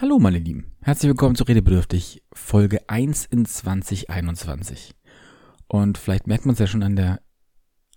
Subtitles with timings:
[0.00, 4.94] Hallo meine Lieben, herzlich willkommen zu Redebedürftig, Folge 1 in 2021.
[5.68, 7.20] Und vielleicht merkt man es ja schon an der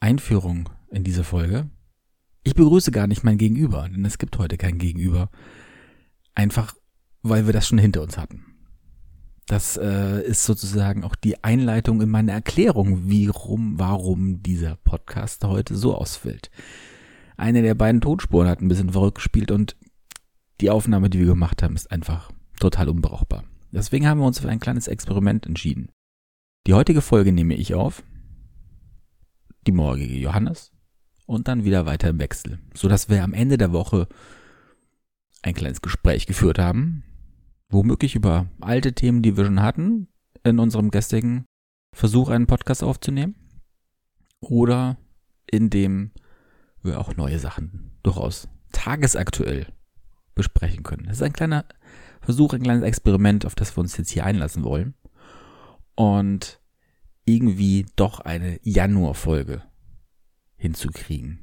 [0.02, 1.70] Einführung in diese Folge.
[2.44, 5.30] Ich begrüße gar nicht mein Gegenüber, denn es gibt heute kein Gegenüber.
[6.36, 6.76] Einfach,
[7.22, 8.44] weil wir das schon hinter uns hatten.
[9.48, 15.46] Das äh, ist sozusagen auch die Einleitung in meine Erklärung, wie rum, warum dieser Podcast
[15.46, 16.52] heute so ausfällt.
[17.38, 19.78] Eine der beiden Tonspuren hat ein bisschen verrückt gespielt und
[20.62, 23.44] die Aufnahme, die wir gemacht haben, ist einfach total unbrauchbar.
[23.72, 25.90] Deswegen haben wir uns für ein kleines Experiment entschieden.
[26.68, 28.04] Die heutige Folge nehme ich auf,
[29.66, 30.72] die morgige Johannes.
[31.26, 34.08] Und dann wieder weiter im Wechsel, so dass wir am Ende der Woche
[35.42, 37.04] ein kleines Gespräch geführt haben,
[37.70, 40.10] womöglich über alte Themen, die wir schon hatten,
[40.44, 41.46] in unserem gestrigen
[41.96, 43.36] Versuch, einen Podcast aufzunehmen,
[44.42, 44.98] oder
[45.50, 46.12] in dem
[46.82, 49.68] wir auch neue Sachen durchaus tagesaktuell
[50.36, 51.06] besprechen können.
[51.06, 51.66] Das ist ein kleiner
[52.22, 54.94] Versuch, ein kleines Experiment, auf das wir uns jetzt hier einlassen wollen.
[55.96, 56.60] Und
[57.26, 59.64] irgendwie doch eine Januarfolge
[60.58, 61.40] hinzukriegen.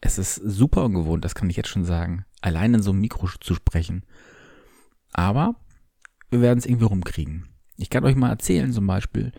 [0.00, 3.28] Es ist super ungewohnt, das kann ich jetzt schon sagen, allein in so einem Mikro
[3.40, 4.04] zu sprechen.
[5.12, 5.56] Aber
[6.30, 7.48] wir werden es irgendwie rumkriegen.
[7.76, 9.32] Ich kann euch mal erzählen, zum Beispiel,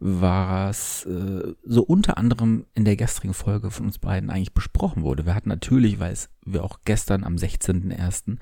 [0.00, 5.26] was äh, so unter anderem in der gestrigen Folge von uns beiden eigentlich besprochen wurde.
[5.26, 8.38] Wir hatten natürlich, weil es wir auch gestern am 16.01.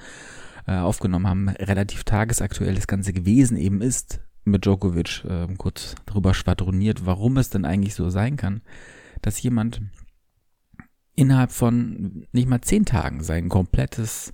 [0.64, 6.34] Äh, aufgenommen haben, relativ tagesaktuell das Ganze gewesen eben ist, mit Djokovic äh, kurz darüber
[6.34, 8.62] schwadroniert, warum es denn eigentlich so sein kann,
[9.22, 9.82] dass jemand
[11.16, 14.32] innerhalb von nicht mal zehn Tagen sein komplettes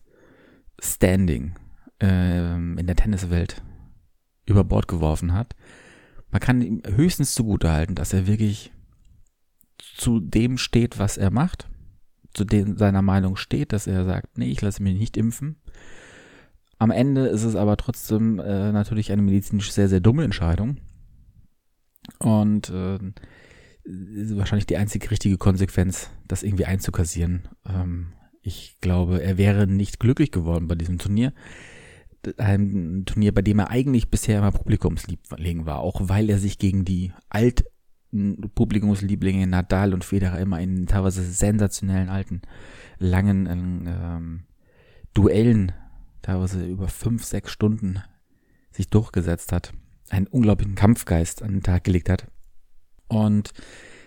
[0.79, 1.55] Standing
[2.03, 3.63] äh, in der Tenniswelt
[4.45, 5.57] über Bord geworfen hat
[6.31, 8.73] man kann ihm höchstens zugutehalten, dass er wirklich
[9.79, 11.69] zu dem steht, was er macht,
[12.35, 15.57] zu dem seiner Meinung steht, dass er sagt, nee, ich lasse mich nicht impfen.
[16.79, 20.79] Am Ende ist es aber trotzdem äh, natürlich eine medizinisch sehr, sehr dumme Entscheidung.
[22.19, 22.99] Und äh,
[23.85, 27.49] wahrscheinlich die einzige richtige Konsequenz, das irgendwie einzukassieren.
[27.67, 28.13] Ähm,
[28.43, 31.33] ich glaube, er wäre nicht glücklich geworden bei diesem Turnier
[32.37, 36.85] ein Turnier, bei dem er eigentlich bisher immer Publikumsliebling war, auch weil er sich gegen
[36.85, 42.43] die alten Publikumslieblinge Nadal und Federer immer in teilweise sensationellen alten,
[42.99, 43.47] langen
[43.87, 44.45] ähm,
[45.15, 45.73] Duellen,
[46.23, 48.03] teilweise über fünf, sechs Stunden
[48.71, 49.73] sich durchgesetzt hat,
[50.11, 52.27] einen unglaublichen Kampfgeist an den Tag gelegt hat
[53.09, 53.53] und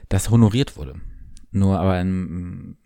[0.10, 1.00] das honoriert wurde.
[1.52, 2.78] Nur aber ein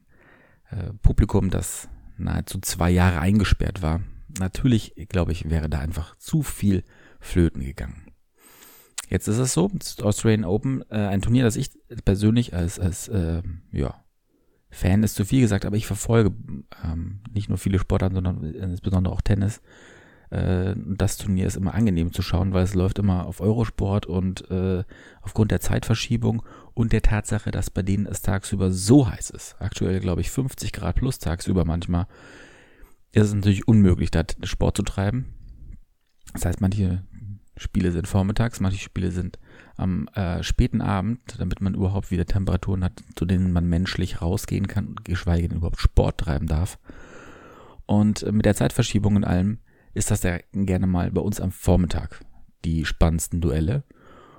[0.70, 1.88] äh, Publikum, das
[2.18, 4.02] nahezu zwei Jahre eingesperrt war,
[4.40, 6.84] natürlich, glaube ich, wäre da einfach zu viel
[7.20, 8.12] flöten gegangen.
[9.10, 11.70] Jetzt ist es so, das Australian Open, äh, ein Turnier, das ich
[12.06, 13.42] persönlich als, als äh,
[13.72, 14.04] ja,
[14.70, 16.34] Fan ist zu viel gesagt, aber ich verfolge
[16.84, 19.62] ähm, nicht nur viele Sportarten, sondern insbesondere auch Tennis.
[20.32, 24.50] Äh, das Turnier ist immer angenehm zu schauen, weil es läuft immer auf Eurosport und
[24.50, 24.84] äh,
[25.22, 26.44] aufgrund der Zeitverschiebung
[26.74, 30.74] und der Tatsache, dass bei denen es tagsüber so heiß ist, aktuell glaube ich 50
[30.74, 32.08] Grad plus tagsüber manchmal,
[33.22, 35.26] ist es natürlich unmöglich, da Sport zu treiben.
[36.34, 37.04] Das heißt, manche
[37.58, 39.40] Spiele sind vormittags, manche Spiele sind
[39.78, 44.68] am äh, späten Abend, damit man überhaupt wieder Temperaturen hat, zu denen man menschlich rausgehen
[44.68, 46.78] kann, geschweige denn überhaupt Sport treiben darf.
[47.86, 49.60] Und äh, mit der Zeitverschiebung und allem
[49.94, 52.26] ist das ja gerne mal bei uns am Vormittag
[52.66, 53.84] die spannendsten Duelle.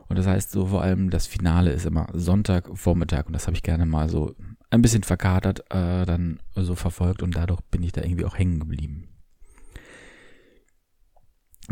[0.08, 3.56] Und das heißt, so vor allem das Finale ist immer Sonntag, Vormittag und das habe
[3.56, 4.34] ich gerne mal so
[4.70, 8.60] ein bisschen verkatert äh, dann so verfolgt und dadurch bin ich da irgendwie auch hängen
[8.60, 9.08] geblieben.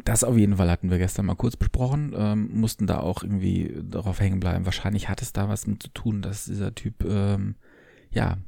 [0.04, 3.80] Das auf jeden Fall hatten wir gestern mal kurz besprochen, ähm, mussten da auch irgendwie
[3.82, 4.64] darauf hängen bleiben.
[4.64, 7.54] Wahrscheinlich hat es da was mit zu tun, dass dieser Typ, ähm,
[8.10, 8.38] ja,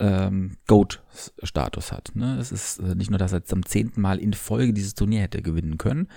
[0.00, 2.10] ähm, Goat-Status hat.
[2.14, 2.38] Ne?
[2.38, 5.42] Es ist äh, nicht nur, dass er zum zehnten Mal in Folge dieses Turnier hätte
[5.42, 6.08] gewinnen können,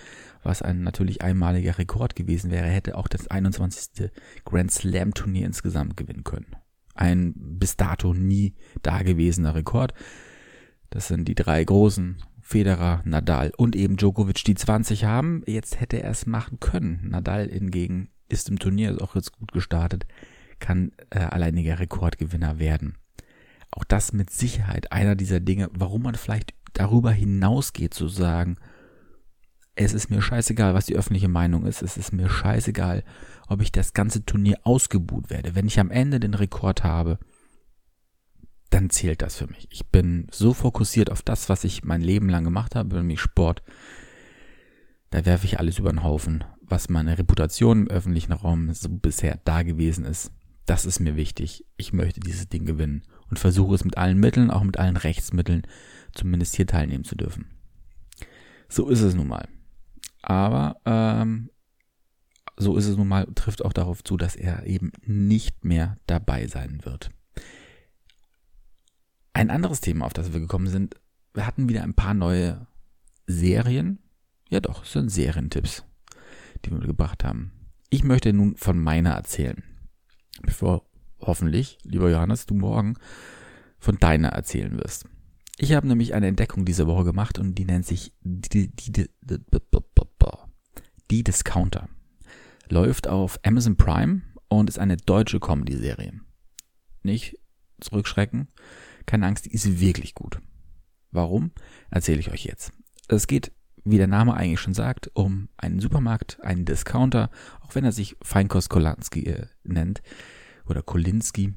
[0.41, 4.09] was ein natürlich einmaliger Rekord gewesen wäre, hätte auch das 21.
[4.45, 6.55] Grand Slam Turnier insgesamt gewinnen können
[6.95, 9.93] ein bis dato nie dagewesener Rekord.
[10.89, 15.43] Das sind die drei großen, Federer, Nadal und eben Djokovic, die 20 haben.
[15.47, 17.07] Jetzt hätte er es machen können.
[17.09, 20.05] Nadal hingegen ist im Turnier auch jetzt gut gestartet,
[20.59, 22.97] kann äh, alleiniger Rekordgewinner werden.
[23.75, 28.57] Auch das mit Sicherheit einer dieser Dinge, warum man vielleicht darüber hinausgeht zu sagen,
[29.75, 33.03] es ist mir scheißegal, was die öffentliche Meinung ist, es ist mir scheißegal,
[33.47, 35.55] ob ich das ganze Turnier ausgebuht werde.
[35.55, 37.17] Wenn ich am Ende den Rekord habe,
[38.69, 39.67] dann zählt das für mich.
[39.71, 43.63] Ich bin so fokussiert auf das, was ich mein Leben lang gemacht habe, nämlich Sport.
[45.09, 49.39] Da werfe ich alles über den Haufen, was meine Reputation im öffentlichen Raum so bisher
[49.45, 50.31] da gewesen ist.
[50.67, 51.65] Das ist mir wichtig.
[51.77, 53.03] Ich möchte dieses Ding gewinnen
[53.33, 55.65] und versuche es mit allen Mitteln, auch mit allen Rechtsmitteln,
[56.13, 57.47] zumindest hier teilnehmen zu dürfen.
[58.69, 59.47] So ist es nun mal.
[60.21, 61.49] Aber ähm,
[62.57, 66.45] so ist es nun mal, trifft auch darauf zu, dass er eben nicht mehr dabei
[66.45, 67.09] sein wird.
[69.33, 70.93] Ein anderes Thema, auf das wir gekommen sind,
[71.33, 72.67] wir hatten wieder ein paar neue
[73.25, 73.97] Serien.
[74.47, 75.83] Ja doch, es sind Serientipps,
[76.63, 77.51] die wir gebracht haben.
[77.89, 79.63] Ich möchte nun von meiner erzählen.
[80.43, 80.85] Bevor
[81.25, 82.95] hoffentlich, lieber Johannes, du morgen
[83.79, 85.05] von deiner erzählen wirst.
[85.57, 89.09] Ich habe nämlich eine Entdeckung diese Woche gemacht und die nennt sich die, die, die,
[91.11, 91.89] die Discounter.
[92.69, 96.21] Läuft auf Amazon Prime und ist eine deutsche Comedy-Serie.
[97.03, 97.37] Nicht
[97.79, 98.47] zurückschrecken,
[99.05, 100.39] keine Angst, die ist wirklich gut.
[101.11, 101.51] Warum?
[101.91, 102.71] Erzähle ich euch jetzt.
[103.09, 103.51] Es geht,
[103.83, 107.29] wie der Name eigentlich schon sagt, um einen Supermarkt, einen Discounter,
[107.61, 110.01] auch wenn er sich Feinkost Kolanski äh, nennt
[110.67, 111.53] oder Kolinski.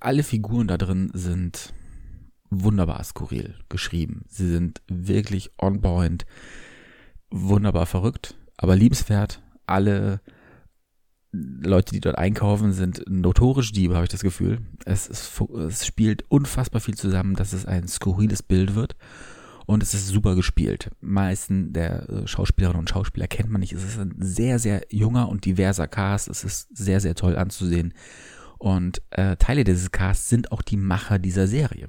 [0.00, 1.74] Alle Figuren da drin sind
[2.50, 4.24] wunderbar skurril geschrieben.
[4.28, 6.26] Sie sind wirklich on point,
[7.30, 9.42] wunderbar verrückt, aber liebenswert.
[9.66, 10.20] Alle
[11.32, 14.58] Leute, die dort einkaufen, sind notorisch Diebe, habe ich das Gefühl.
[14.84, 18.96] Es, es, es spielt unfassbar viel zusammen, dass es ein skurriles Bild wird.
[19.70, 20.90] Und es ist super gespielt.
[21.00, 23.72] Meisten der äh, Schauspielerinnen und Schauspieler kennt man nicht.
[23.72, 26.26] Es ist ein sehr, sehr junger und diverser Cast.
[26.26, 27.94] Es ist sehr, sehr toll anzusehen.
[28.58, 31.86] Und äh, Teile dieses Casts sind auch die Macher dieser Serie.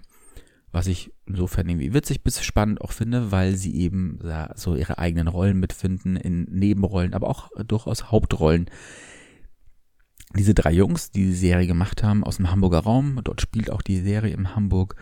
[0.71, 4.99] Was ich insofern irgendwie witzig bis spannend auch finde, weil sie eben ja, so ihre
[4.99, 8.69] eigenen Rollen mitfinden in Nebenrollen, aber auch durchaus Hauptrollen
[10.37, 13.81] diese drei Jungs, die die Serie gemacht haben, aus dem Hamburger Raum, dort spielt auch
[13.81, 14.95] die Serie in Hamburg,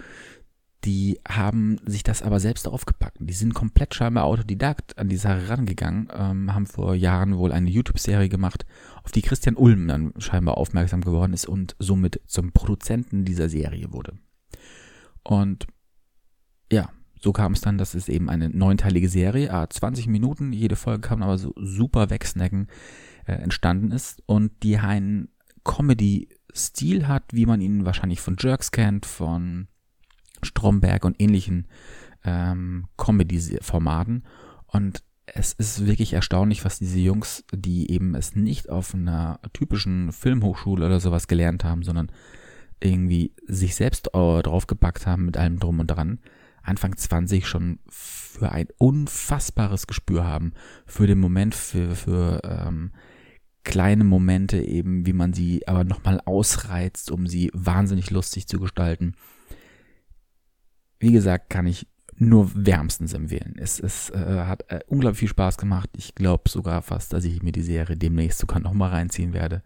[0.85, 3.17] die haben sich das aber selbst aufgepackt.
[3.19, 7.69] Die sind komplett scheinbar autodidakt an die Sache rangegangen, ähm, haben vor Jahren wohl eine
[7.69, 8.65] YouTube-Serie gemacht,
[9.03, 13.91] auf die Christian Ulm dann scheinbar aufmerksam geworden ist und somit zum Produzenten dieser Serie
[13.91, 14.17] wurde.
[15.23, 15.67] Und
[16.71, 16.89] ja,
[17.19, 21.01] so kam es dann, dass es eben eine neunteilige Serie, ah, 20 Minuten, jede Folge
[21.01, 22.67] kann man aber so super wegsnacken
[23.25, 25.29] äh, entstanden ist und die einen
[25.65, 29.67] Comedy-Stil hat, wie man ihn wahrscheinlich von Jerks kennt, von
[30.44, 31.68] Stromberg und ähnlichen
[32.24, 34.24] ähm, Comedy-Formaten.
[34.68, 40.12] Und es ist wirklich erstaunlich, was diese Jungs, die eben es nicht auf einer typischen
[40.12, 42.12] Filmhochschule oder sowas gelernt haben, sondern
[42.81, 46.19] irgendwie sich selbst draufgepackt haben mit allem drum und dran,
[46.63, 50.53] Anfang 20 schon für ein unfassbares Gespür haben,
[50.86, 52.91] für den Moment, für, für ähm,
[53.63, 59.15] kleine Momente eben, wie man sie aber nochmal ausreizt, um sie wahnsinnig lustig zu gestalten.
[61.00, 63.56] Wie gesagt, kann ich nur wärmstens empfehlen.
[63.57, 65.90] Es, es äh, hat äh, unglaublich viel Spaß gemacht.
[65.96, 69.63] Ich glaube sogar fast, dass ich mir die Serie demnächst sogar nochmal reinziehen werde.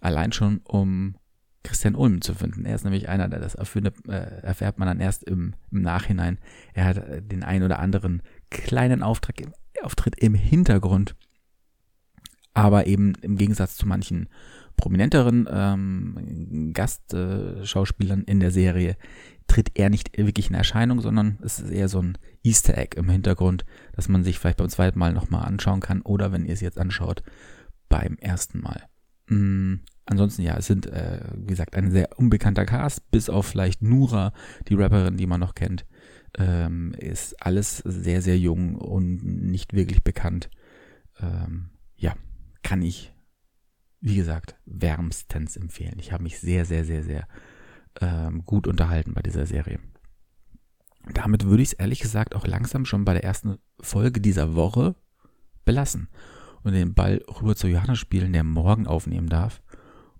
[0.00, 1.16] Allein schon, um
[1.62, 2.66] Christian Ulm zu finden.
[2.66, 6.38] Er ist nämlich einer, der das erfindet, äh, erfährt man dann erst im, im Nachhinein.
[6.74, 11.16] Er hat äh, den ein oder anderen kleinen Auftrag im, Auftritt im Hintergrund
[12.58, 14.28] aber eben im Gegensatz zu manchen
[14.76, 18.96] prominenteren ähm, Gastschauspielern in der Serie
[19.48, 23.08] tritt er nicht wirklich in Erscheinung, sondern es ist eher so ein Easter Egg im
[23.08, 23.64] Hintergrund,
[23.94, 26.78] dass man sich vielleicht beim zweiten Mal nochmal anschauen kann oder wenn ihr es jetzt
[26.78, 27.22] anschaut,
[27.88, 28.84] beim ersten Mal.
[29.26, 29.80] Mhm.
[30.04, 34.32] Ansonsten ja, es sind, äh, wie gesagt, ein sehr unbekannter Cast, bis auf vielleicht Nura,
[34.68, 35.84] die Rapperin, die man noch kennt,
[36.38, 40.48] ähm, ist alles sehr, sehr jung und nicht wirklich bekannt.
[41.20, 42.14] Ähm, ja,
[42.62, 43.12] kann ich,
[44.00, 45.98] wie gesagt, wärmstens empfehlen.
[45.98, 47.28] Ich habe mich sehr, sehr, sehr, sehr
[48.00, 49.78] ähm, gut unterhalten bei dieser Serie.
[51.14, 54.94] Damit würde ich es ehrlich gesagt auch langsam schon bei der ersten Folge dieser Woche
[55.64, 56.08] belassen
[56.62, 59.62] und den Ball rüber zu Johannes spielen, der morgen aufnehmen darf.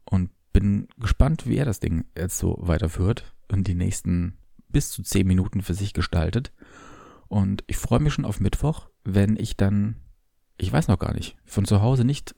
[0.04, 5.02] Und bin gespannt, wie er das Ding jetzt so weiterführt und die nächsten bis zu
[5.02, 6.52] zehn Minuten für sich gestaltet.
[7.28, 9.96] Und ich freue mich schon auf Mittwoch, wenn ich dann
[10.58, 12.34] ich weiß noch gar nicht, von zu Hause nicht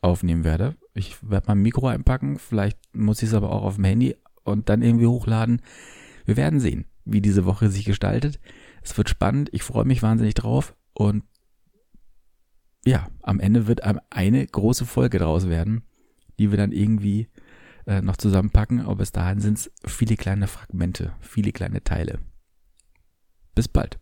[0.00, 0.76] aufnehmen werde.
[0.94, 4.16] Ich werde mein Mikro einpacken, vielleicht muss ich es aber auch auf dem Handy
[4.48, 5.62] und dann irgendwie hochladen.
[6.24, 8.40] Wir werden sehen, wie diese Woche sich gestaltet.
[8.82, 11.24] Es wird spannend, ich freue mich wahnsinnig drauf und
[12.84, 15.82] ja, am Ende wird eine große Folge draus werden,
[16.38, 17.28] die wir dann irgendwie
[17.86, 22.18] äh, noch zusammenpacken, aber bis dahin sind es viele kleine Fragmente, viele kleine Teile.
[23.54, 23.98] Bis bald.